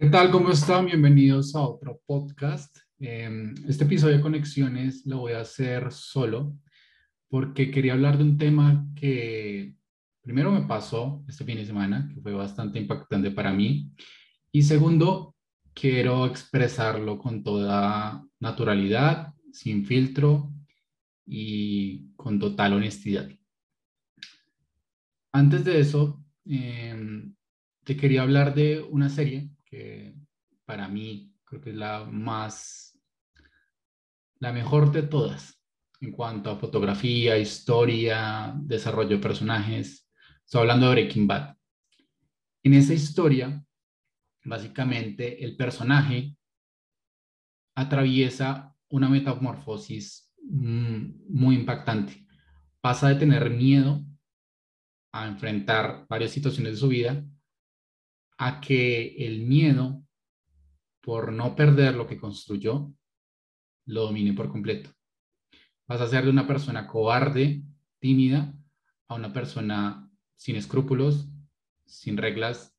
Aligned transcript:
¿Qué 0.00 0.06
tal? 0.10 0.30
¿Cómo 0.30 0.50
están? 0.52 0.86
Bienvenidos 0.86 1.56
a 1.56 1.62
otro 1.62 2.00
podcast. 2.06 2.78
Em, 3.00 3.52
este 3.66 3.82
episodio 3.82 4.18
de 4.18 4.22
Conexiones 4.22 5.04
lo 5.06 5.18
voy 5.18 5.32
a 5.32 5.40
hacer 5.40 5.90
solo 5.90 6.56
porque 7.28 7.72
quería 7.72 7.94
hablar 7.94 8.16
de 8.16 8.22
un 8.22 8.38
tema 8.38 8.86
que 8.94 9.74
primero 10.22 10.52
me 10.52 10.68
pasó 10.68 11.24
este 11.26 11.44
fin 11.44 11.56
de 11.56 11.66
semana, 11.66 12.08
que 12.14 12.20
fue 12.20 12.32
bastante 12.32 12.78
impactante 12.78 13.32
para 13.32 13.52
mí, 13.52 13.90
y 14.52 14.62
segundo, 14.62 15.34
quiero 15.74 16.26
expresarlo 16.26 17.18
con 17.18 17.42
toda 17.42 18.24
naturalidad, 18.38 19.34
sin 19.52 19.84
filtro 19.84 20.52
y 21.26 22.12
con 22.14 22.38
total 22.38 22.74
honestidad. 22.74 23.28
Antes 25.32 25.64
de 25.64 25.80
eso, 25.80 26.24
em, 26.44 27.34
te 27.82 27.96
quería 27.96 28.22
hablar 28.22 28.54
de 28.54 28.80
una 28.80 29.08
serie 29.08 29.50
que 29.68 30.14
para 30.64 30.88
mí 30.88 31.34
creo 31.44 31.60
que 31.60 31.70
es 31.70 31.76
la 31.76 32.04
más, 32.04 32.98
la 34.38 34.52
mejor 34.52 34.92
de 34.92 35.02
todas 35.02 35.58
en 36.00 36.12
cuanto 36.12 36.50
a 36.50 36.56
fotografía, 36.56 37.38
historia, 37.38 38.54
desarrollo 38.56 39.16
de 39.16 39.22
personajes. 39.22 40.08
Estoy 40.44 40.60
hablando 40.62 40.86
de 40.86 40.92
Breaking 40.92 41.26
Bad. 41.26 41.56
En 42.62 42.74
esa 42.74 42.94
historia, 42.94 43.64
básicamente 44.44 45.44
el 45.44 45.56
personaje 45.56 46.36
atraviesa 47.74 48.74
una 48.90 49.08
metamorfosis 49.08 50.32
mm, 50.42 51.30
muy 51.30 51.56
impactante. 51.56 52.26
Pasa 52.80 53.08
de 53.08 53.16
tener 53.16 53.50
miedo 53.50 54.04
a 55.12 55.26
enfrentar 55.26 56.06
varias 56.08 56.30
situaciones 56.30 56.74
de 56.74 56.78
su 56.78 56.88
vida 56.88 57.24
a 58.38 58.60
que 58.60 59.26
el 59.26 59.42
miedo 59.42 60.02
por 61.00 61.32
no 61.32 61.54
perder 61.56 61.94
lo 61.94 62.06
que 62.06 62.18
construyó 62.18 62.94
lo 63.86 64.02
domine 64.02 64.32
por 64.32 64.50
completo. 64.50 64.90
Vas 65.86 66.00
a 66.00 66.06
ser 66.06 66.24
de 66.24 66.30
una 66.30 66.46
persona 66.46 66.86
cobarde, 66.86 67.62
tímida, 67.98 68.54
a 69.08 69.14
una 69.14 69.32
persona 69.32 70.08
sin 70.36 70.56
escrúpulos, 70.56 71.28
sin 71.86 72.16
reglas, 72.16 72.76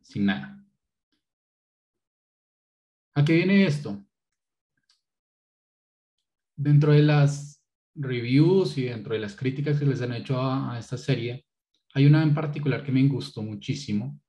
sin 0.00 0.26
nada. 0.26 0.64
¿A 3.14 3.24
qué 3.24 3.34
viene 3.34 3.66
esto? 3.66 4.02
Dentro 6.56 6.92
de 6.92 7.02
las 7.02 7.62
reviews 7.96 8.78
y 8.78 8.84
dentro 8.84 9.14
de 9.14 9.20
las 9.20 9.36
críticas 9.36 9.78
que 9.78 9.86
les 9.86 10.00
han 10.00 10.14
hecho 10.14 10.40
a, 10.40 10.74
a 10.74 10.78
esta 10.78 10.96
serie, 10.96 11.44
hay 11.92 12.06
una 12.06 12.22
en 12.22 12.34
particular 12.34 12.84
que 12.84 12.92
me 12.92 13.06
gustó 13.08 13.42
muchísimo 13.42 14.20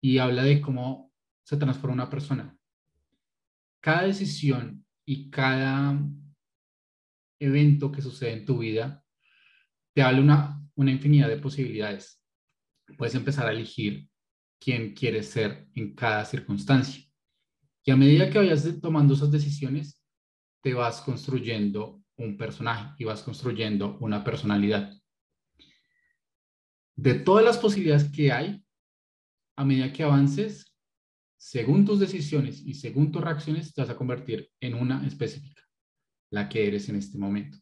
y 0.00 0.18
habla 0.18 0.42
de 0.42 0.60
cómo 0.60 1.12
se 1.44 1.56
transforma 1.56 1.94
una 1.94 2.10
persona. 2.10 2.56
Cada 3.80 4.02
decisión 4.02 4.84
y 5.04 5.30
cada 5.30 5.98
evento 7.38 7.90
que 7.90 8.02
sucede 8.02 8.32
en 8.32 8.44
tu 8.44 8.58
vida 8.58 9.04
te 9.94 10.02
habla 10.02 10.20
una, 10.20 10.70
una 10.74 10.90
infinidad 10.90 11.28
de 11.28 11.38
posibilidades. 11.38 12.22
Puedes 12.96 13.14
empezar 13.14 13.46
a 13.46 13.52
elegir 13.52 14.08
quién 14.60 14.94
quieres 14.94 15.30
ser 15.30 15.66
en 15.74 15.94
cada 15.94 16.24
circunstancia. 16.24 17.04
Y 17.84 17.90
a 17.90 17.96
medida 17.96 18.30
que 18.30 18.38
vayas 18.38 18.68
tomando 18.80 19.14
esas 19.14 19.30
decisiones, 19.30 20.02
te 20.62 20.74
vas 20.74 21.00
construyendo 21.00 22.02
un 22.16 22.36
personaje 22.36 22.94
y 22.98 23.04
vas 23.04 23.22
construyendo 23.22 23.96
una 24.00 24.22
personalidad. 24.22 24.92
De 26.94 27.14
todas 27.14 27.44
las 27.44 27.56
posibilidades 27.56 28.12
que 28.12 28.30
hay, 28.30 28.62
a 29.60 29.64
medida 29.64 29.92
que 29.92 30.02
avances, 30.02 30.74
según 31.36 31.84
tus 31.84 32.00
decisiones 32.00 32.62
y 32.64 32.72
según 32.72 33.12
tus 33.12 33.20
reacciones, 33.20 33.74
te 33.74 33.82
vas 33.82 33.90
a 33.90 33.96
convertir 33.96 34.50
en 34.58 34.72
una 34.72 35.06
específica, 35.06 35.62
la 36.30 36.48
que 36.48 36.66
eres 36.66 36.88
en 36.88 36.96
este 36.96 37.18
momento. 37.18 37.58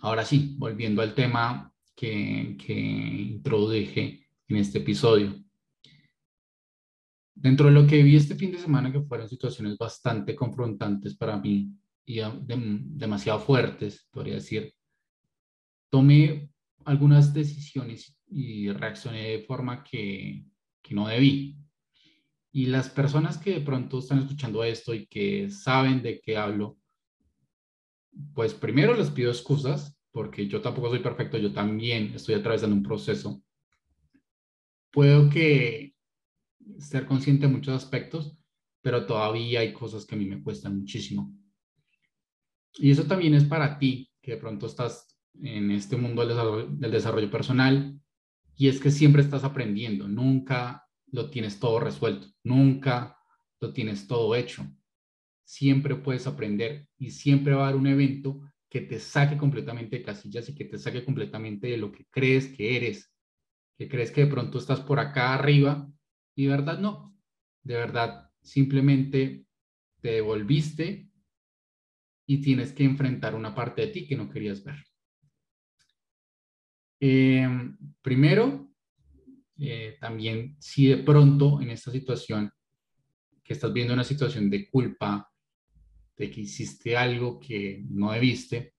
Ahora 0.00 0.24
sí, 0.24 0.54
volviendo 0.56 1.02
al 1.02 1.14
tema 1.14 1.70
que, 1.94 2.56
que 2.58 2.72
introduje 2.72 4.26
en 4.48 4.56
este 4.56 4.78
episodio. 4.78 5.38
Dentro 7.34 7.66
de 7.66 7.72
lo 7.72 7.86
que 7.86 8.02
vi 8.02 8.16
este 8.16 8.34
fin 8.34 8.52
de 8.52 8.58
semana, 8.58 8.90
que 8.90 9.02
fueron 9.02 9.28
situaciones 9.28 9.76
bastante 9.76 10.34
confrontantes 10.34 11.14
para 11.14 11.36
mí 11.36 11.76
y 12.06 12.20
demasiado 12.40 13.38
fuertes, 13.38 14.08
podría 14.10 14.36
decir, 14.36 14.74
tomé 15.90 16.51
algunas 16.84 17.32
decisiones 17.32 18.16
y 18.28 18.70
reaccioné 18.70 19.28
de 19.28 19.44
forma 19.44 19.84
que, 19.84 20.44
que 20.82 20.94
no 20.94 21.08
debí. 21.08 21.56
Y 22.52 22.66
las 22.66 22.90
personas 22.90 23.38
que 23.38 23.52
de 23.54 23.60
pronto 23.60 23.98
están 23.98 24.18
escuchando 24.18 24.62
esto 24.64 24.94
y 24.94 25.06
que 25.06 25.50
saben 25.50 26.02
de 26.02 26.20
qué 26.20 26.36
hablo, 26.36 26.78
pues 28.34 28.52
primero 28.54 28.94
les 28.94 29.10
pido 29.10 29.30
excusas 29.30 29.98
porque 30.12 30.46
yo 30.46 30.60
tampoco 30.60 30.90
soy 30.90 30.98
perfecto, 30.98 31.38
yo 31.38 31.52
también 31.52 32.12
estoy 32.14 32.34
atravesando 32.34 32.76
un 32.76 32.82
proceso. 32.82 33.42
Puedo 34.90 35.30
que 35.30 35.94
ser 36.78 37.06
consciente 37.06 37.46
de 37.46 37.52
muchos 37.52 37.74
aspectos, 37.74 38.36
pero 38.82 39.06
todavía 39.06 39.60
hay 39.60 39.72
cosas 39.72 40.04
que 40.04 40.14
a 40.14 40.18
mí 40.18 40.26
me 40.26 40.42
cuestan 40.42 40.78
muchísimo. 40.78 41.34
Y 42.74 42.90
eso 42.90 43.04
también 43.04 43.34
es 43.34 43.44
para 43.44 43.78
ti, 43.78 44.10
que 44.20 44.32
de 44.32 44.36
pronto 44.36 44.66
estás 44.66 45.11
en 45.40 45.70
este 45.70 45.96
mundo 45.96 46.26
del 46.26 46.90
desarrollo, 46.90 47.30
personal 47.30 48.00
y 48.56 48.68
es 48.68 48.80
que 48.80 48.90
siempre 48.90 49.22
estás 49.22 49.44
aprendiendo, 49.44 50.08
nunca 50.08 50.86
lo 51.06 51.30
tienes 51.30 51.58
todo 51.58 51.80
resuelto, 51.80 52.28
nunca 52.44 53.18
lo 53.60 53.72
tienes 53.72 54.06
todo 54.06 54.34
hecho. 54.34 54.66
Siempre 55.44 55.96
puedes 55.96 56.26
aprender 56.26 56.88
y 56.98 57.10
siempre 57.10 57.54
va 57.54 57.64
a 57.64 57.68
haber 57.68 57.80
un 57.80 57.86
evento 57.86 58.40
que 58.68 58.80
te 58.80 58.98
saque 58.98 59.36
completamente 59.36 59.98
de 59.98 60.02
casillas 60.02 60.48
y 60.48 60.54
que 60.54 60.64
te 60.64 60.78
saque 60.78 61.04
completamente 61.04 61.66
de 61.68 61.76
lo 61.76 61.92
que 61.92 62.06
crees 62.10 62.48
que 62.48 62.76
eres, 62.76 63.12
que 63.76 63.88
crees 63.88 64.10
que 64.10 64.22
de 64.22 64.30
pronto 64.30 64.58
estás 64.58 64.80
por 64.80 64.98
acá 64.98 65.34
arriba 65.34 65.90
y 66.34 66.44
de 66.44 66.50
verdad 66.50 66.78
no, 66.78 67.14
de 67.62 67.74
verdad 67.74 68.30
simplemente 68.42 69.46
te 70.00 70.12
devolviste 70.12 71.10
y 72.26 72.40
tienes 72.40 72.72
que 72.72 72.84
enfrentar 72.84 73.34
una 73.34 73.54
parte 73.54 73.82
de 73.82 73.88
ti 73.88 74.06
que 74.06 74.16
no 74.16 74.30
querías 74.30 74.64
ver. 74.64 74.76
Eh, 77.04 77.48
primero, 78.00 78.70
eh, 79.58 79.96
también 80.00 80.54
si 80.60 80.86
de 80.86 80.98
pronto 80.98 81.60
en 81.60 81.70
esta 81.70 81.90
situación 81.90 82.52
que 83.42 83.54
estás 83.54 83.72
viendo 83.72 83.92
una 83.92 84.04
situación 84.04 84.48
de 84.48 84.70
culpa, 84.70 85.28
de 86.16 86.30
que 86.30 86.42
hiciste 86.42 86.96
algo 86.96 87.40
que 87.40 87.84
no 87.88 88.12
debiste, 88.12 88.76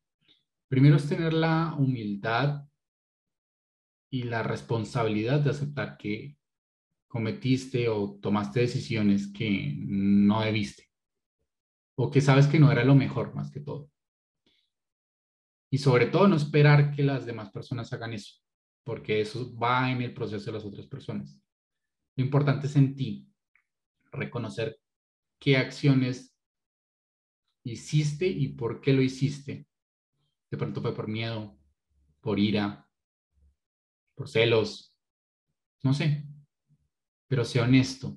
primero 0.69 0.95
es 0.95 1.09
tener 1.09 1.33
la 1.33 1.75
humildad 1.78 2.63
y 4.09 4.23
la 4.23 4.41
responsabilidad 4.41 5.41
de 5.41 5.50
aceptar 5.50 5.97
que 5.97 6.38
cometiste 7.09 7.89
o 7.89 8.19
tomaste 8.22 8.62
decisiones 8.62 9.33
que 9.33 9.75
no 9.78 10.44
debiste 10.44 10.89
o 11.95 12.09
que 12.09 12.22
sabes 12.22 12.47
que 12.47 12.62
no 12.62 12.72
era 12.72 12.85
lo 12.85 12.95
mejor 12.95 13.35
más 13.35 13.51
que 13.51 13.59
todo. 13.59 13.93
Y 15.73 15.79
sobre 15.79 16.06
todo 16.06 16.28
no 16.28 16.35
esperar 16.35 16.91
que 16.95 17.01
las 17.01 17.25
demás 17.25 17.50
personas 17.50 17.91
hagan 17.91 18.13
eso, 18.13 18.35
porque 18.84 19.22
eso 19.22 19.57
va 19.57 19.89
en 19.89 20.03
el 20.03 20.13
proceso 20.13 20.45
de 20.45 20.51
las 20.51 20.66
otras 20.66 20.85
personas. 20.85 21.41
Lo 22.16 22.23
importante 22.23 22.67
es 22.67 22.75
en 22.75 22.95
ti 22.95 23.28
reconocer 24.12 24.79
qué 25.39 25.57
acciones 25.57 26.38
hiciste 27.63 28.28
y 28.28 28.50
por 28.50 28.81
qué 28.81 28.94
lo 28.94 29.01
hiciste. 29.01 29.66
De 30.51 30.57
pronto 30.59 30.79
fue 30.79 30.94
por 30.94 31.07
miedo, 31.07 31.57
por 32.22 32.38
ira, 32.38 32.88
por 34.13 34.29
celos, 34.29 34.95
no 35.81 35.95
sé, 35.95 36.23
pero 37.28 37.44
sea 37.44 37.63
honesto. 37.63 38.16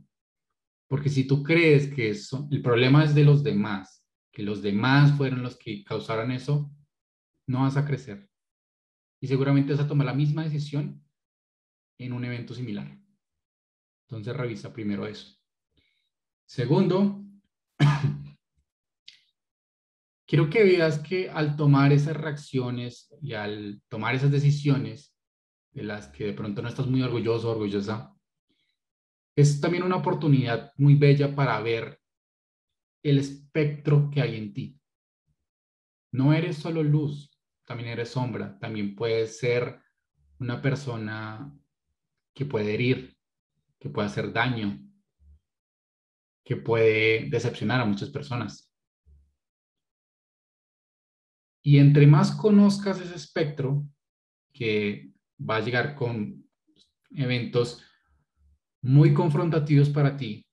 Porque 0.89 1.09
si 1.09 1.27
tú 1.27 1.43
crees 1.43 1.91
que 1.91 2.11
eso, 2.11 2.47
el 2.51 2.61
problema 2.61 3.03
es 3.03 3.15
de 3.15 3.25
los 3.25 3.43
demás, 3.43 4.05
que 4.31 4.43
los 4.43 4.61
demás 4.61 5.17
fueron 5.17 5.43
los 5.43 5.57
que 5.57 5.83
causaron 5.85 6.33
eso, 6.33 6.71
no 7.47 7.63
vas 7.63 7.77
a 7.77 7.85
crecer. 7.85 8.29
Y 9.21 9.29
seguramente 9.29 9.73
vas 9.73 9.85
a 9.85 9.89
tomar 9.89 10.07
la 10.07 10.15
misma 10.15 10.45
decisión 10.45 11.03
en 11.99 12.13
un 12.13 12.25
evento 12.25 12.55
similar. 12.55 12.99
Entonces 14.09 14.37
revisa 14.37 14.73
primero 14.73 15.07
eso. 15.07 15.37
Segundo, 16.45 17.25
quiero 20.27 20.49
que 20.49 20.63
veas 20.63 20.99
que 20.99 21.29
al 21.31 21.57
tomar 21.57 21.93
esas 21.93 22.17
reacciones 22.17 23.13
y 23.21 23.33
al 23.33 23.83
tomar 23.89 24.15
esas 24.15 24.31
decisiones 24.31 25.17
de 25.73 25.83
las 25.83 26.09
que 26.09 26.27
de 26.27 26.33
pronto 26.33 26.63
no 26.63 26.69
estás 26.69 26.87
muy 26.87 27.03
orgulloso 27.03 27.51
orgullosa, 27.51 28.15
es 29.37 29.61
también 29.61 29.83
una 29.83 29.97
oportunidad 29.97 30.73
muy 30.77 30.95
bella 30.95 31.35
para 31.35 31.61
ver 31.61 32.01
el 33.03 33.19
espectro 33.19 34.11
que 34.11 34.23
hay 34.23 34.37
en 34.37 34.55
ti. 34.55 34.81
No 36.13 36.33
eres 36.33 36.57
solo 36.57 36.83
luz, 36.83 37.36
también 37.67 37.91
eres 37.91 38.11
sombra, 38.11 38.59
también 38.59 38.95
puedes 38.95 39.39
ser 39.39 39.81
una 40.39 40.63
persona 40.63 41.53
que 42.35 42.47
puede 42.47 42.75
herir, 42.75 43.17
que 43.79 43.91
puede 43.91 44.07
hacer 44.07 44.33
daño, 44.33 44.79
que 46.45 46.57
puede 46.57 47.29
decepcionar 47.29 47.81
a 47.81 47.85
muchas 47.85 48.11
personas. 48.11 48.73
Y 51.63 51.79
entre 51.79 52.07
más 52.07 52.31
conozcas 52.31 53.01
ese 53.01 53.17
espectro, 53.17 53.85
que 54.53 55.11
va 55.39 55.57
a 55.57 55.61
llegar 55.61 55.97
con 55.97 56.49
eventos 57.11 57.83
muy 58.81 59.13
confrontativos 59.13 59.91
para 59.91 60.17
ti 60.17 60.47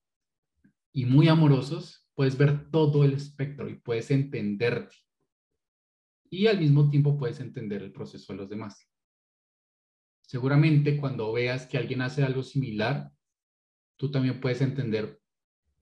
y 0.91 1.05
muy 1.05 1.27
amorosos, 1.27 2.09
puedes 2.15 2.37
ver 2.37 2.71
todo 2.71 3.03
el 3.03 3.13
espectro 3.13 3.69
y 3.69 3.75
puedes 3.75 4.09
entenderte. 4.09 4.95
Y 6.33 6.47
al 6.47 6.59
mismo 6.59 6.89
tiempo 6.89 7.15
puedes 7.15 7.39
entender 7.39 7.83
el 7.83 7.91
proceso 7.91 8.33
de 8.33 8.39
los 8.39 8.49
demás. 8.49 8.89
Seguramente 10.23 10.97
cuando 10.97 11.31
veas 11.31 11.67
que 11.67 11.77
alguien 11.77 12.01
hace 12.01 12.23
algo 12.23 12.41
similar, 12.41 13.11
tú 13.97 14.09
también 14.09 14.41
puedes 14.41 14.59
entender, 14.61 15.21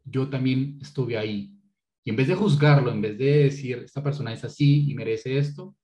yo 0.03 0.29
también 0.29 0.77
estuve 0.81 1.17
ahí. 1.17 1.57
Y 2.03 2.09
en 2.09 2.17
vez 2.17 2.27
de 2.27 2.35
juzgarlo, 2.35 2.91
en 2.91 2.99
vez 2.99 3.17
de 3.17 3.43
decir, 3.43 3.77
esta 3.77 4.03
persona 4.03 4.33
es 4.33 4.43
así 4.43 4.91
y 4.91 4.93
merece 4.93 5.37
esto, 5.37 5.77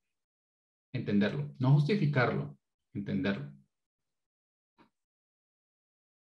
entenderlo, 0.92 1.56
no 1.60 1.72
justificarlo, 1.72 2.60
entenderlo. 2.94 3.54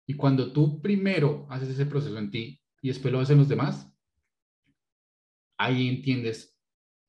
Y 0.08 0.14
cuando 0.14 0.54
tú 0.54 0.82
primero 0.82 1.46
haces 1.50 1.72
ese 1.72 1.86
proceso 1.86 2.18
en 2.18 2.32
ti 2.32 2.62
y 2.82 2.88
después 2.88 3.12
lo 3.12 3.20
hacen 3.20 3.40
los 3.40 3.50
demás, 3.50 3.94
ahí 5.58 5.90
entiendes 5.90 6.49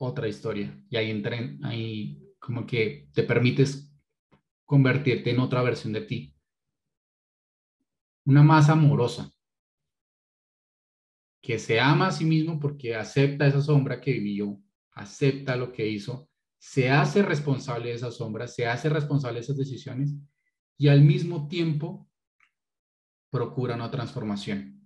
otra 0.02 0.28
historia 0.28 0.82
y 0.88 0.96
ahí 0.96 1.10
entren, 1.10 1.62
ahí 1.62 2.18
como 2.38 2.66
que 2.66 3.10
te 3.12 3.22
permites 3.22 3.92
convertirte 4.64 5.30
en 5.30 5.40
otra 5.40 5.62
versión 5.62 5.92
de 5.92 6.00
ti. 6.00 6.34
Una 8.24 8.42
más 8.42 8.70
amorosa, 8.70 9.30
que 11.42 11.58
se 11.58 11.78
ama 11.80 12.08
a 12.08 12.12
sí 12.12 12.24
mismo 12.24 12.58
porque 12.58 12.94
acepta 12.94 13.46
esa 13.46 13.60
sombra 13.60 14.00
que 14.00 14.12
vivió, 14.12 14.58
acepta 14.92 15.56
lo 15.56 15.70
que 15.70 15.86
hizo, 15.86 16.30
se 16.58 16.90
hace 16.90 17.22
responsable 17.22 17.90
de 17.90 17.96
esa 17.96 18.10
sombra, 18.10 18.48
se 18.48 18.66
hace 18.66 18.88
responsable 18.88 19.40
de 19.40 19.44
esas 19.44 19.56
decisiones 19.58 20.14
y 20.78 20.88
al 20.88 21.02
mismo 21.02 21.46
tiempo 21.46 22.08
procura 23.30 23.74
una 23.74 23.90
transformación. 23.90 24.80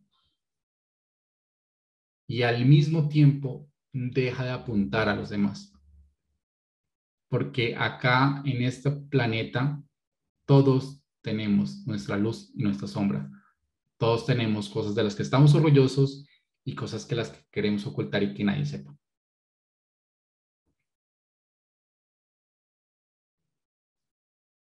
Y 2.26 2.42
al 2.42 2.64
mismo 2.66 3.08
tiempo 3.08 3.70
deja 3.94 4.44
de 4.44 4.50
apuntar 4.50 5.08
a 5.08 5.14
los 5.14 5.30
demás. 5.30 5.72
Porque 7.28 7.74
acá 7.76 8.42
en 8.44 8.62
este 8.62 8.90
planeta 8.90 9.82
todos 10.44 11.00
tenemos 11.22 11.86
nuestra 11.86 12.18
luz 12.18 12.50
y 12.54 12.64
nuestra 12.64 12.88
sombra. 12.88 13.30
Todos 13.96 14.26
tenemos 14.26 14.68
cosas 14.68 14.94
de 14.94 15.04
las 15.04 15.14
que 15.14 15.22
estamos 15.22 15.54
orgullosos 15.54 16.26
y 16.64 16.74
cosas 16.74 17.06
que 17.06 17.14
las 17.14 17.30
que 17.30 17.44
queremos 17.50 17.86
ocultar 17.86 18.22
y 18.22 18.34
que 18.34 18.44
nadie 18.44 18.66
sepa. 18.66 18.94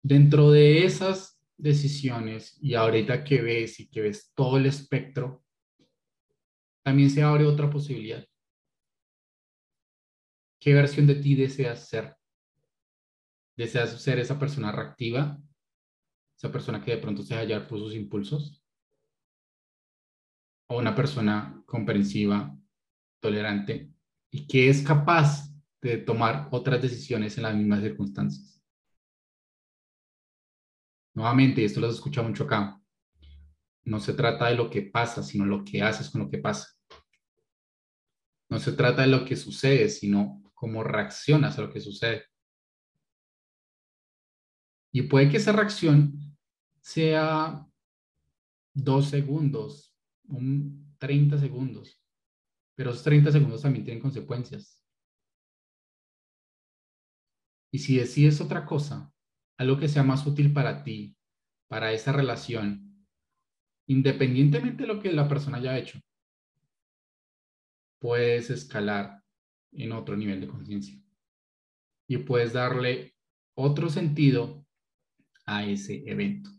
Dentro 0.03 0.51
de 0.51 0.83
esas 0.83 1.39
decisiones 1.57 2.57
y 2.61 2.73
ahorita 2.73 3.23
que 3.23 3.41
ves 3.41 3.79
y 3.79 3.89
que 3.89 4.01
ves 4.01 4.33
todo 4.35 4.57
el 4.57 4.65
espectro, 4.65 5.43
también 6.83 7.09
se 7.09 7.23
abre 7.23 7.45
otra 7.45 7.69
posibilidad. 7.69 8.25
¿Qué 10.61 10.75
versión 10.75 11.07
de 11.07 11.15
ti 11.15 11.33
deseas 11.33 11.89
ser? 11.89 12.15
¿Deseas 13.57 13.99
ser 13.99 14.19
esa 14.19 14.37
persona 14.37 14.71
reactiva? 14.71 15.41
¿Esa 16.37 16.51
persona 16.51 16.79
que 16.83 16.91
de 16.91 16.97
pronto 17.01 17.23
se 17.23 17.33
hallar 17.33 17.67
por 17.67 17.79
sus 17.79 17.95
impulsos? 17.95 18.63
¿O 20.67 20.77
una 20.77 20.93
persona 20.93 21.63
comprensiva, 21.65 22.55
tolerante 23.19 23.91
y 24.29 24.45
que 24.45 24.69
es 24.69 24.83
capaz 24.83 25.51
de 25.81 25.97
tomar 25.97 26.47
otras 26.51 26.79
decisiones 26.79 27.35
en 27.37 27.43
las 27.43 27.55
mismas 27.55 27.81
circunstancias? 27.81 28.63
Nuevamente, 31.15 31.65
esto 31.65 31.81
lo 31.81 31.87
has 31.87 31.95
escuchado 31.95 32.27
mucho 32.27 32.43
acá. 32.43 32.79
No 33.83 33.99
se 33.99 34.13
trata 34.13 34.47
de 34.49 34.55
lo 34.55 34.69
que 34.69 34.83
pasa, 34.83 35.23
sino 35.23 35.43
lo 35.43 35.65
que 35.65 35.81
haces 35.81 36.11
con 36.11 36.21
lo 36.21 36.29
que 36.29 36.37
pasa. 36.37 36.67
No 38.47 38.59
se 38.59 38.73
trata 38.73 39.01
de 39.01 39.07
lo 39.07 39.25
que 39.25 39.35
sucede, 39.35 39.89
sino 39.89 40.40
cómo 40.61 40.83
reaccionas 40.83 41.57
a 41.57 41.63
lo 41.63 41.73
que 41.73 41.79
sucede. 41.79 42.27
Y 44.93 45.01
puede 45.01 45.27
que 45.27 45.37
esa 45.37 45.53
reacción 45.53 46.13
sea 46.81 47.65
dos 48.71 49.09
segundos, 49.09 49.97
un 50.27 50.95
30 50.99 51.39
segundos, 51.39 51.99
pero 52.75 52.91
esos 52.91 53.01
30 53.01 53.31
segundos 53.31 53.63
también 53.63 53.85
tienen 53.85 54.03
consecuencias. 54.03 54.85
Y 57.73 57.79
si 57.79 57.97
decides 57.97 58.39
otra 58.39 58.63
cosa, 58.63 59.11
algo 59.57 59.79
que 59.79 59.87
sea 59.87 60.03
más 60.03 60.27
útil 60.27 60.53
para 60.53 60.83
ti, 60.83 61.17
para 61.69 61.91
esa 61.91 62.11
relación, 62.11 63.07
independientemente 63.87 64.83
de 64.83 64.93
lo 64.93 65.01
que 65.01 65.11
la 65.11 65.27
persona 65.27 65.57
haya 65.57 65.75
hecho, 65.79 65.99
puedes 67.99 68.51
escalar 68.51 69.20
en 69.71 69.91
otro 69.91 70.15
nivel 70.15 70.41
de 70.41 70.47
conciencia 70.47 71.01
y 72.07 72.18
puedes 72.18 72.51
darle 72.51 73.15
otro 73.56 73.89
sentido 73.89 74.65
a 75.45 75.63
ese 75.65 76.03
evento. 76.09 76.50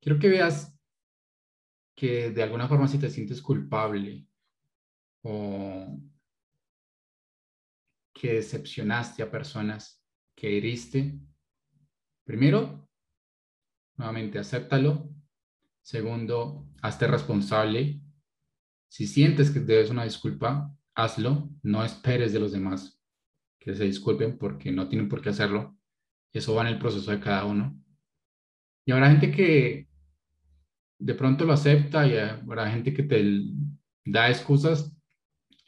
Quiero 0.00 0.18
que 0.18 0.28
veas 0.28 0.76
que 1.94 2.30
de 2.30 2.42
alguna 2.42 2.66
forma 2.66 2.88
si 2.88 2.98
te 2.98 3.10
sientes 3.10 3.40
culpable 3.40 4.26
o 5.22 6.00
que 8.12 8.34
decepcionaste 8.34 9.22
a 9.22 9.30
personas, 9.30 10.04
que 10.34 10.56
heriste, 10.56 11.18
primero, 12.24 12.88
nuevamente, 13.96 14.38
acéptalo. 14.38 15.14
Segundo, 15.80 16.66
hazte 16.82 17.06
responsable. 17.06 18.00
Si 18.90 19.06
sientes 19.06 19.50
que 19.52 19.60
debes 19.60 19.88
una 19.90 20.02
disculpa, 20.02 20.76
hazlo. 20.94 21.48
No 21.62 21.84
esperes 21.84 22.32
de 22.32 22.40
los 22.40 22.50
demás 22.50 23.00
que 23.60 23.74
se 23.74 23.84
disculpen 23.84 24.36
porque 24.36 24.72
no 24.72 24.88
tienen 24.88 25.08
por 25.08 25.22
qué 25.22 25.28
hacerlo. 25.28 25.78
Eso 26.32 26.54
va 26.54 26.62
en 26.62 26.74
el 26.74 26.78
proceso 26.78 27.10
de 27.12 27.20
cada 27.20 27.44
uno. 27.44 27.80
Y 28.84 28.90
habrá 28.90 29.10
gente 29.10 29.30
que 29.30 29.88
de 30.98 31.14
pronto 31.14 31.44
lo 31.44 31.52
acepta 31.52 32.04
y 32.04 32.16
habrá 32.16 32.68
gente 32.68 32.92
que 32.92 33.04
te 33.04 33.42
da 34.04 34.28
excusas. 34.28 34.92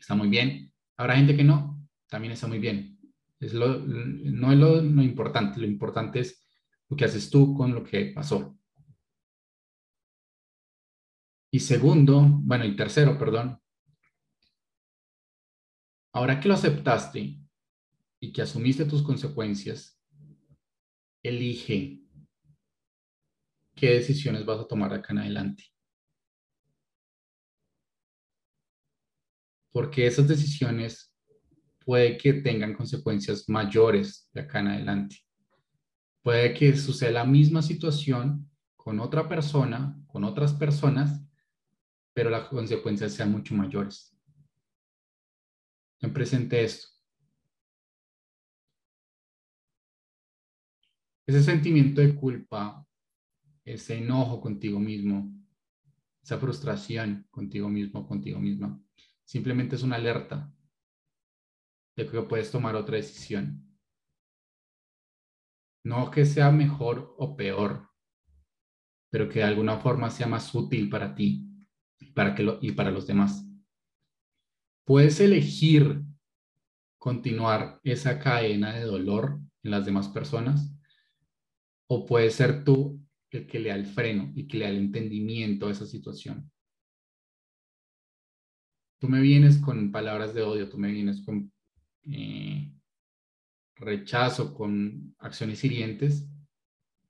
Está 0.01 0.17
muy 0.17 0.29
bien. 0.29 0.73
Habrá 0.97 1.15
gente 1.15 1.37
que 1.37 1.45
no 1.45 1.81
también 2.09 2.33
está 2.33 2.49
muy 2.49 2.59
bien. 2.59 2.99
Es 3.39 3.55
lo, 3.55 3.79
no 3.79 4.53
es 4.53 4.59
lo, 4.59 4.83
lo 4.83 5.03
importante, 5.03 5.61
lo 5.61 5.67
importante 5.67 6.19
es 6.21 6.45
lo 6.89 6.97
que 6.97 7.05
haces 7.05 7.31
tú 7.31 7.55
con 7.55 7.73
lo 7.73 7.85
que 7.85 8.07
pasó. 8.07 8.59
Y 11.55 11.61
segundo, 11.61 12.23
bueno, 12.23 12.65
y 12.65 12.75
tercero, 12.75 13.19
perdón, 13.19 13.61
ahora 16.15 16.41
que 16.41 16.49
lo 16.49 16.55
aceptaste 16.55 17.39
y 18.21 18.33
que 18.33 18.41
asumiste 18.41 18.87
tus 18.87 19.03
consecuencias, 19.03 20.01
elige 21.23 22.01
qué 23.75 23.91
decisiones 23.91 24.47
vas 24.47 24.61
a 24.61 24.67
tomar 24.67 24.95
acá 24.95 25.13
en 25.13 25.19
adelante. 25.19 25.65
Porque 29.73 30.07
esas 30.07 30.27
decisiones 30.27 31.15
puede 31.85 32.17
que 32.17 32.33
tengan 32.33 32.73
consecuencias 32.73 33.47
mayores 33.51 34.31
de 34.33 34.41
acá 34.41 34.61
en 34.61 34.69
adelante. 34.69 35.19
Puede 36.23 36.55
que 36.55 36.75
suceda 36.79 37.11
la 37.11 37.25
misma 37.27 37.61
situación 37.61 38.51
con 38.75 39.01
otra 39.01 39.29
persona, 39.29 40.03
con 40.07 40.25
otras 40.25 40.55
personas, 40.55 41.23
pero 42.15 42.31
las 42.31 42.49
consecuencias 42.49 43.13
sean 43.13 43.33
mucho 43.33 43.55
mayores. 43.55 44.17
En 46.01 46.13
presente 46.13 46.63
esto. 46.63 46.89
Ese 51.27 51.43
sentimiento 51.43 52.01
de 52.01 52.15
culpa, 52.15 52.87
ese 53.65 53.99
enojo 53.99 54.41
contigo 54.41 54.81
mismo, 54.81 55.33
esa 56.23 56.39
frustración 56.39 57.27
contigo 57.31 57.69
mismo, 57.69 58.07
contigo 58.07 58.41
misma, 58.41 58.83
simplemente 59.25 59.77
es 59.77 59.83
una 59.83 59.97
alerta 59.97 60.53
de 61.97 62.09
que 62.09 62.23
puedes 62.23 62.51
tomar 62.51 62.75
otra 62.75 62.97
decisión. 62.97 63.69
No 65.85 66.11
que 66.11 66.27
sea 66.27 66.51
mejor 66.51 67.15
o 67.19 67.37
peor, 67.37 67.89
pero 69.11 69.29
que 69.29 69.41
de 69.41 69.45
alguna 69.45 69.79
forma 69.79 70.11
sea 70.11 70.27
más 70.27 70.53
útil 70.55 70.91
para 70.91 71.15
ti 71.15 71.52
para 72.15 72.35
que 72.35 72.59
y 72.61 72.73
para 72.73 72.91
los 72.91 73.07
demás. 73.07 73.47
Puedes 74.85 75.21
elegir 75.21 76.03
continuar 76.99 77.81
esa 77.83 78.19
cadena 78.19 78.73
de 78.75 78.85
dolor 78.85 79.41
en 79.63 79.71
las 79.71 79.85
demás 79.85 80.09
personas 80.09 80.73
o 81.89 82.07
puedes 82.07 82.35
ser 82.35 82.65
tú 82.65 83.01
el 83.31 83.47
que 83.47 83.59
le 83.59 83.71
da 83.71 83.77
el 83.77 83.87
freno 83.87 84.33
y 84.35 84.47
que 84.47 84.59
le 84.59 84.65
da 84.65 84.71
el 84.71 84.79
entendimiento 84.79 85.67
a 85.67 85.73
esa 85.73 85.87
situación. 85.87 86.51
Tú 88.99 89.09
me 89.09 89.21
vienes 89.21 89.59
con 89.59 89.91
palabras 89.91 90.33
de 90.35 90.43
odio, 90.43 90.69
tú 90.69 90.79
me 90.79 90.93
vienes 90.93 91.25
con 91.25 91.53
eh, 92.05 92.73
rechazo, 93.77 94.55
con 94.55 95.15
acciones 95.19 95.65
hirientes, 95.65 96.29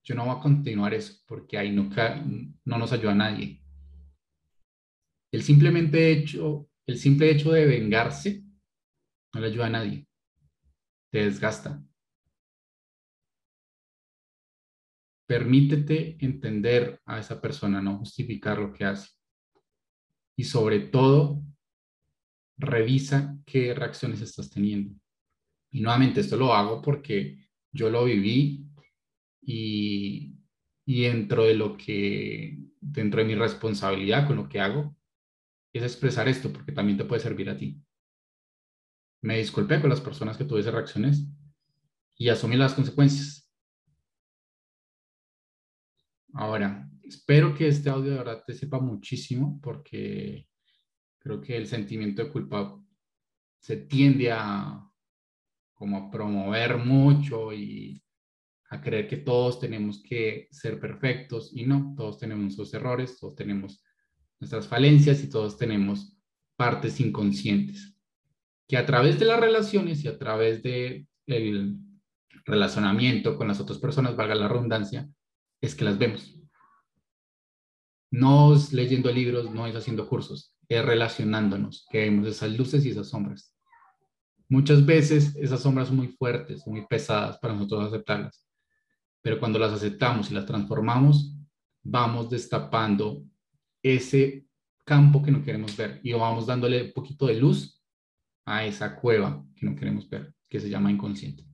yo 0.04 0.14
no 0.14 0.24
voy 0.24 0.36
a 0.36 0.40
continuar 0.40 0.94
eso 0.94 1.14
porque 1.26 1.58
ahí 1.58 1.70
no, 1.70 1.90
no 2.64 2.78
nos 2.78 2.92
ayuda 2.92 3.12
a 3.12 3.16
nadie. 3.16 3.61
El 5.42 5.46
simplemente 5.46 6.12
hecho, 6.12 6.70
el 6.86 6.98
simple 6.98 7.28
hecho 7.28 7.50
de 7.50 7.66
vengarse 7.66 8.44
no 9.34 9.40
le 9.40 9.48
ayuda 9.48 9.66
a 9.66 9.70
nadie. 9.70 10.06
Te 11.10 11.24
desgasta. 11.24 11.82
Permítete 15.26 16.16
entender 16.24 17.00
a 17.06 17.18
esa 17.18 17.40
persona, 17.40 17.82
no 17.82 17.98
justificar 17.98 18.60
lo 18.60 18.72
que 18.72 18.84
hace. 18.84 19.10
Y 20.36 20.44
sobre 20.44 20.78
todo, 20.78 21.42
revisa 22.56 23.36
qué 23.44 23.74
reacciones 23.74 24.20
estás 24.20 24.48
teniendo. 24.48 24.94
Y 25.72 25.80
nuevamente, 25.80 26.20
esto 26.20 26.36
lo 26.36 26.54
hago 26.54 26.80
porque 26.80 27.48
yo 27.72 27.90
lo 27.90 28.04
viví 28.04 28.64
y, 29.40 30.36
y 30.86 31.02
dentro 31.02 31.42
de 31.42 31.54
lo 31.54 31.76
que, 31.76 32.58
dentro 32.80 33.18
de 33.18 33.26
mi 33.26 33.34
responsabilidad 33.34 34.28
con 34.28 34.36
lo 34.36 34.48
que 34.48 34.60
hago, 34.60 34.96
es 35.72 35.82
expresar 35.82 36.28
esto 36.28 36.52
porque 36.52 36.72
también 36.72 36.98
te 36.98 37.04
puede 37.04 37.22
servir 37.22 37.48
a 37.50 37.56
ti. 37.56 37.82
Me 39.22 39.38
disculpé 39.38 39.80
con 39.80 39.90
las 39.90 40.00
personas 40.00 40.36
que 40.36 40.44
tuve 40.44 40.60
esas 40.60 40.74
reacciones 40.74 41.26
y 42.16 42.28
asumí 42.28 42.56
las 42.56 42.74
consecuencias. 42.74 43.50
Ahora, 46.34 46.90
espero 47.02 47.54
que 47.54 47.68
este 47.68 47.90
audio 47.90 48.10
de 48.12 48.18
verdad 48.18 48.42
te 48.46 48.54
sepa 48.54 48.80
muchísimo 48.80 49.60
porque 49.62 50.48
creo 51.18 51.40
que 51.40 51.56
el 51.56 51.66
sentimiento 51.66 52.24
de 52.24 52.30
culpa 52.30 52.78
se 53.58 53.76
tiende 53.76 54.32
a 54.32 54.88
como 55.74 55.96
a 55.96 56.10
promover 56.10 56.78
mucho 56.78 57.52
y 57.52 58.02
a 58.70 58.80
creer 58.80 59.08
que 59.08 59.18
todos 59.18 59.60
tenemos 59.60 60.02
que 60.02 60.48
ser 60.50 60.80
perfectos 60.80 61.50
y 61.54 61.66
no, 61.66 61.94
todos 61.96 62.18
tenemos 62.18 62.44
nuestros 62.44 62.72
errores, 62.72 63.18
todos 63.18 63.34
tenemos 63.34 63.82
nuestras 64.42 64.66
falencias 64.66 65.22
y 65.22 65.30
todos 65.30 65.56
tenemos 65.56 66.18
partes 66.56 66.98
inconscientes 66.98 67.96
que 68.66 68.76
a 68.76 68.84
través 68.84 69.20
de 69.20 69.24
las 69.24 69.38
relaciones 69.38 70.02
y 70.02 70.08
a 70.08 70.18
través 70.18 70.64
de 70.64 71.06
el 71.26 71.76
relacionamiento 72.44 73.36
con 73.36 73.46
las 73.46 73.60
otras 73.60 73.78
personas, 73.78 74.16
valga 74.16 74.34
la 74.34 74.48
redundancia, 74.48 75.08
es 75.60 75.76
que 75.76 75.84
las 75.84 75.96
vemos. 75.96 76.36
No 78.10 78.56
es 78.56 78.72
leyendo 78.72 79.12
libros, 79.12 79.48
no 79.48 79.68
es 79.68 79.76
haciendo 79.76 80.08
cursos, 80.08 80.56
es 80.68 80.84
relacionándonos, 80.84 81.86
que 81.88 81.98
vemos 81.98 82.26
esas 82.26 82.50
luces 82.58 82.84
y 82.84 82.90
esas 82.90 83.10
sombras. 83.10 83.54
Muchas 84.48 84.84
veces 84.84 85.36
esas 85.36 85.60
sombras 85.60 85.86
son 85.86 85.98
muy 85.98 86.08
fuertes, 86.08 86.66
muy 86.66 86.84
pesadas 86.86 87.38
para 87.38 87.54
nosotros 87.54 87.84
aceptarlas, 87.84 88.44
pero 89.22 89.38
cuando 89.38 89.60
las 89.60 89.72
aceptamos 89.72 90.32
y 90.32 90.34
las 90.34 90.46
transformamos, 90.46 91.36
vamos 91.84 92.28
destapando 92.28 93.22
ese 93.82 94.46
campo 94.84 95.22
que 95.22 95.30
no 95.30 95.42
queremos 95.42 95.76
ver 95.76 96.00
y 96.02 96.12
vamos 96.12 96.46
dándole 96.46 96.82
un 96.82 96.92
poquito 96.92 97.26
de 97.26 97.36
luz 97.36 97.82
a 98.44 98.64
esa 98.66 98.96
cueva 98.96 99.44
que 99.54 99.66
no 99.66 99.76
queremos 99.76 100.08
ver, 100.08 100.34
que 100.48 100.60
se 100.60 100.68
llama 100.68 100.90
inconsciente. 100.90 101.44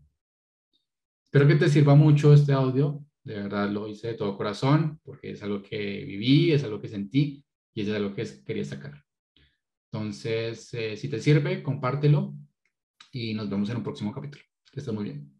Espero 1.25 1.47
que 1.47 1.57
te 1.57 1.69
sirva 1.69 1.95
mucho 1.95 2.33
este 2.33 2.53
audio. 2.53 3.05
De 3.23 3.35
verdad 3.35 3.71
lo 3.71 3.87
hice 3.87 4.09
de 4.09 4.15
todo 4.15 4.37
corazón 4.37 4.99
porque 5.03 5.33
es 5.33 5.43
algo 5.43 5.63
que 5.63 6.05
viví, 6.05 6.53
es 6.53 6.65
algo 6.65 6.81
que 6.81 6.89
sentí 6.89 7.45
y 7.75 7.83
es 7.83 7.89
algo 7.91 8.15
que 8.15 8.27
quería 8.45 8.65
sacar. 8.65 9.05
Entonces, 9.93 10.73
eh, 10.75 10.97
si 10.97 11.09
te 11.09 11.21
sirve, 11.21 11.63
compártelo 11.63 12.35
y 13.13 13.35
nos 13.35 13.49
vemos 13.51 13.69
en 13.71 13.79
un 13.79 13.83
próximo 13.83 14.13
capítulo. 14.13 14.45
Que 14.73 14.81
estés 14.81 14.95
muy 14.95 15.05
bien. 15.05 15.38